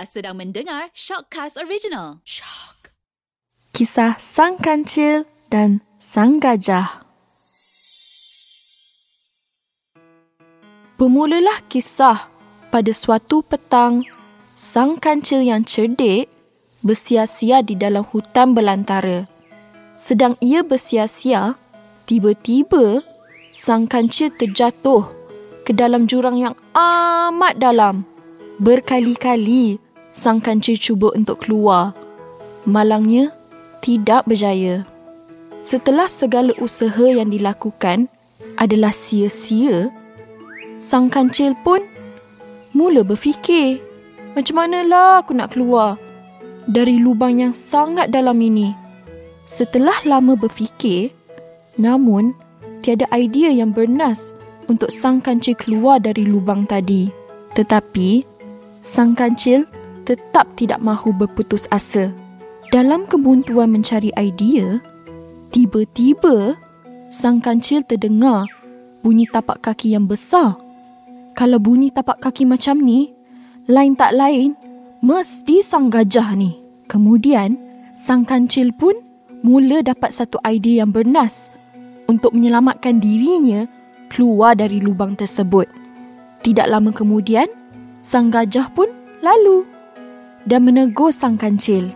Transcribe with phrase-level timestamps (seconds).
[0.00, 2.24] Sedang mendengar Shockcast Original.
[2.24, 2.96] Shock.
[3.76, 7.04] Kisah Sang Kancil dan Sang Gajah.
[10.96, 12.32] Bermulalah kisah
[12.72, 14.00] pada suatu petang
[14.56, 16.32] Sang Kancil yang cerdik
[16.80, 19.28] bersia-sia di dalam hutan belantara.
[20.00, 21.60] Sedang ia bersia-sia,
[22.08, 23.04] tiba-tiba
[23.52, 25.04] Sang Kancil terjatuh
[25.68, 28.08] ke dalam jurang yang amat dalam.
[28.60, 31.94] Berkali-kali sang kancil cuba untuk keluar.
[32.66, 33.32] Malangnya,
[33.80, 34.84] tidak berjaya.
[35.64, 38.10] Setelah segala usaha yang dilakukan
[38.60, 39.88] adalah sia-sia,
[40.80, 41.80] sang kancil pun
[42.76, 43.80] mula berfikir,
[44.36, 45.96] macam manalah aku nak keluar
[46.68, 48.72] dari lubang yang sangat dalam ini.
[49.50, 51.10] Setelah lama berfikir,
[51.80, 52.30] namun
[52.84, 54.30] tiada idea yang bernas
[54.70, 57.10] untuk sang kancil keluar dari lubang tadi.
[57.58, 58.22] Tetapi,
[58.86, 59.66] sang kancil
[60.10, 62.10] tetap tidak mahu berputus asa.
[62.74, 64.82] Dalam kebuntuan mencari idea,
[65.54, 66.58] tiba-tiba
[67.14, 68.50] sang kancil terdengar
[69.06, 70.58] bunyi tapak kaki yang besar.
[71.38, 73.14] Kalau bunyi tapak kaki macam ni,
[73.70, 74.58] lain tak lain,
[74.98, 76.58] mesti sang gajah ni.
[76.90, 77.54] Kemudian,
[77.94, 78.98] sang kancil pun
[79.46, 81.54] mula dapat satu idea yang bernas
[82.10, 83.70] untuk menyelamatkan dirinya
[84.10, 85.70] keluar dari lubang tersebut.
[86.42, 87.46] Tidak lama kemudian,
[88.02, 88.90] sang gajah pun
[89.22, 89.62] lalu
[90.46, 91.88] dan menegur sang kancil.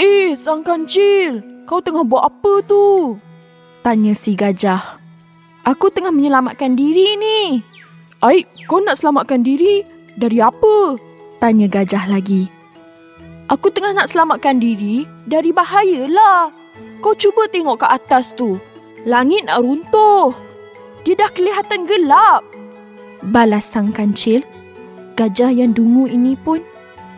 [0.00, 3.16] Eh, sang kancil, kau tengah buat apa tu?
[3.84, 4.98] Tanya si gajah.
[5.64, 7.60] Aku tengah menyelamatkan diri ni.
[8.24, 9.84] Aik, kau nak selamatkan diri
[10.16, 10.96] dari apa?
[11.40, 12.48] Tanya gajah lagi.
[13.52, 16.48] Aku tengah nak selamatkan diri dari bahaya lah.
[17.04, 18.56] Kau cuba tengok ke atas tu.
[19.04, 20.32] Langit nak runtuh.
[21.04, 22.40] Dia dah kelihatan gelap.
[23.24, 24.40] Balas sang kancil
[25.14, 26.58] Gajah yang dungu ini pun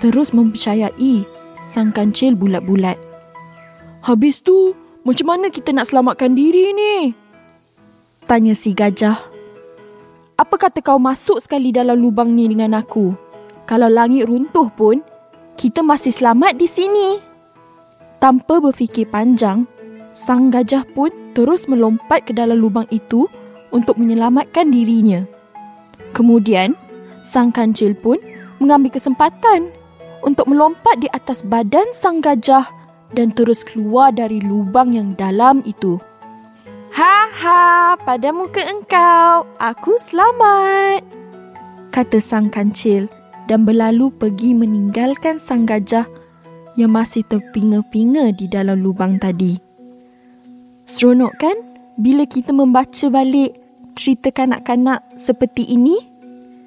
[0.00, 1.24] terus mempercayai
[1.66, 2.96] sang kancil bulat-bulat.
[4.06, 6.94] Habis tu, macam mana kita nak selamatkan diri ni?
[8.26, 9.18] Tanya si gajah.
[10.36, 13.14] Apa kata kau masuk sekali dalam lubang ni dengan aku?
[13.66, 15.02] Kalau langit runtuh pun,
[15.58, 17.08] kita masih selamat di sini.
[18.22, 19.66] Tanpa berfikir panjang,
[20.14, 23.26] sang gajah pun terus melompat ke dalam lubang itu
[23.74, 25.26] untuk menyelamatkan dirinya.
[26.14, 26.78] Kemudian,
[27.26, 28.22] sang kancil pun
[28.62, 29.68] mengambil kesempatan
[30.24, 32.68] untuk melompat di atas badan sang gajah
[33.12, 36.00] dan terus keluar dari lubang yang dalam itu.
[36.96, 37.60] Ha ha,
[38.00, 41.04] pada muka engkau, aku selamat.
[41.92, 43.12] Kata sang kancil
[43.46, 46.08] dan berlalu pergi meninggalkan sang gajah
[46.76, 49.56] yang masih terpinga-pinga di dalam lubang tadi.
[50.86, 51.56] Seronok kan
[51.96, 53.56] bila kita membaca balik
[53.96, 55.96] cerita kanak-kanak seperti ini?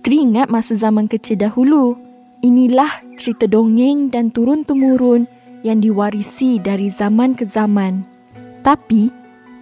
[0.00, 1.96] Teringat masa zaman kecil dahulu.
[2.40, 5.28] Inilah cerita dongeng dan turun-temurun
[5.60, 8.00] yang diwarisi dari zaman ke zaman.
[8.64, 9.12] Tapi,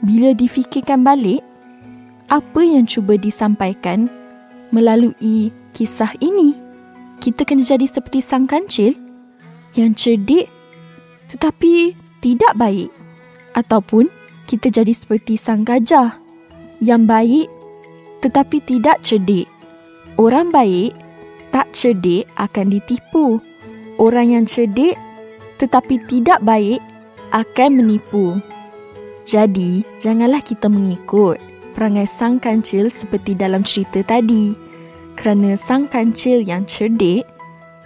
[0.06, 1.42] bila difikirkan balik,
[2.30, 4.06] apa yang cuba disampaikan
[4.70, 6.54] melalui kisah ini?
[7.18, 8.94] Kita kena jadi seperti sang kancil
[9.74, 10.46] yang cerdik
[11.34, 12.94] tetapi tidak baik.
[13.58, 14.06] Ataupun
[14.46, 16.14] kita jadi seperti sang gajah
[16.78, 17.50] yang baik
[18.22, 19.50] tetapi tidak cerdik.
[20.14, 20.94] Orang baik
[21.50, 23.40] tak cerdik akan ditipu.
[23.98, 24.94] Orang yang cerdik
[25.58, 26.78] tetapi tidak baik
[27.34, 28.38] akan menipu.
[29.28, 31.36] Jadi, janganlah kita mengikut
[31.76, 34.56] perangai sang kancil seperti dalam cerita tadi.
[35.18, 37.26] Kerana sang kancil yang cerdik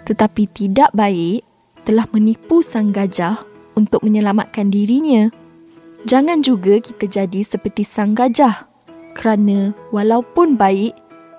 [0.05, 1.43] tetapi tidak baik
[1.83, 3.41] telah menipu sang gajah
[3.75, 5.27] untuk menyelamatkan dirinya.
[6.03, 8.67] Jangan juga kita jadi seperti sang gajah.
[9.15, 10.95] Kerana walaupun baik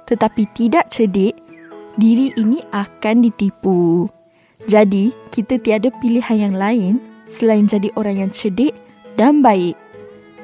[0.09, 1.37] tetapi tidak cerdik,
[1.95, 4.09] diri ini akan ditipu.
[4.65, 6.95] Jadi, kita tiada pilihan yang lain
[7.29, 8.73] selain jadi orang yang cerdik
[9.19, 9.77] dan baik.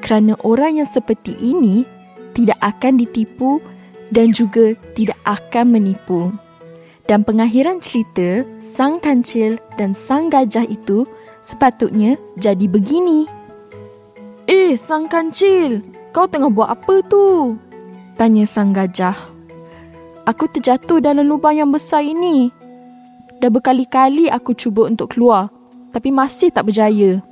[0.00, 1.84] Kerana orang yang seperti ini
[2.32, 3.60] tidak akan ditipu
[4.12, 6.32] dan juga tidak akan menipu.
[7.06, 11.04] Dan pengakhiran cerita, sang kancil dan sang gajah itu
[11.42, 13.26] sepatutnya jadi begini.
[14.46, 15.82] Eh, sang kancil,
[16.14, 17.58] kau tengah buat apa tu?
[18.14, 19.29] Tanya sang gajah
[20.24, 22.52] aku terjatuh dalam lubang yang besar ini.
[23.40, 25.48] Dah berkali-kali aku cuba untuk keluar,
[25.96, 27.24] tapi masih tak berjaya.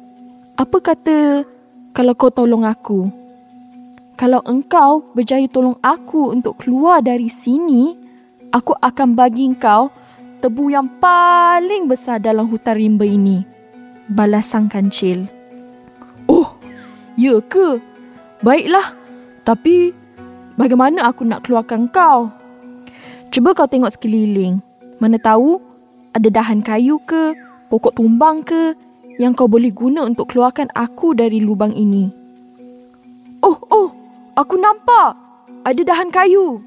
[0.56, 1.44] Apa kata
[1.93, 3.06] kalau kau tolong aku?
[4.19, 7.94] Kalau engkau berjaya tolong aku untuk keluar dari sini,
[8.50, 9.93] aku akan bagi engkau
[10.43, 13.44] tebu yang paling besar dalam hutan rimba ini.
[14.08, 15.29] Balas sang kancil.
[16.26, 16.50] Oh,
[17.14, 17.79] ya ke?
[18.40, 18.94] Baiklah,
[19.44, 19.93] tapi
[20.56, 22.38] bagaimana aku nak keluarkan kau?
[23.29, 24.65] Cuba kau tengok sekeliling.
[24.99, 25.61] Mana tahu
[26.17, 27.37] ada dahan kayu ke,
[27.69, 28.73] pokok tumbang ke
[29.21, 32.09] yang kau boleh guna untuk keluarkan aku dari lubang ini.
[33.45, 33.89] Oh, oh,
[34.35, 35.15] aku nampak.
[35.63, 36.63] Ada dahan kayu.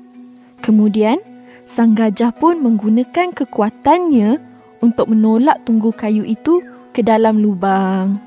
[0.62, 1.18] Kemudian,
[1.66, 4.38] sang gajah pun menggunakan kekuatannya
[4.86, 6.62] untuk menolak tunggu kayu itu
[6.94, 8.22] ke dalam lubang.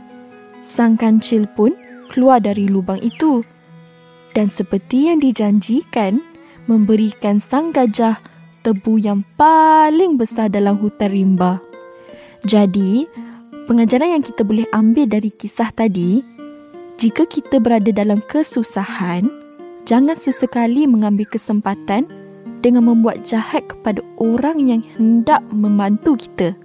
[0.65, 1.77] Sang kancil pun
[2.11, 3.45] keluar dari lubang itu
[4.35, 6.19] dan seperti yang dijanjikan
[6.67, 8.19] memberikan sang gajah
[8.65, 11.61] tebu yang paling besar dalam hutan rimba.
[12.45, 13.05] Jadi,
[13.69, 16.25] pengajaran yang kita boleh ambil dari kisah tadi,
[16.97, 19.29] jika kita berada dalam kesusahan,
[19.85, 22.09] jangan sesekali mengambil kesempatan
[22.65, 26.57] dengan membuat jahat kepada orang yang hendak membantu kita.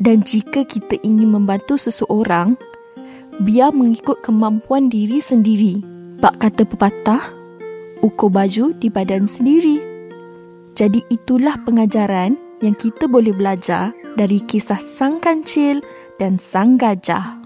[0.00, 2.58] Dan jika kita ingin membantu seseorang,
[3.44, 5.84] biar mengikut kemampuan diri sendiri.
[6.18, 7.39] Bak kata pepatah,
[8.04, 9.80] ukur baju di badan sendiri.
[10.76, 15.80] Jadi itulah pengajaran yang kita boleh belajar dari kisah sang kancil
[16.20, 17.39] dan sang gajah.